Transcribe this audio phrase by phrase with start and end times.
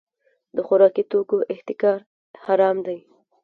[0.55, 1.99] د خوراکي توکو احتکار
[2.45, 2.99] حرام دی.